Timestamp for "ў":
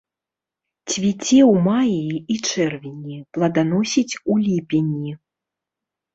1.51-1.61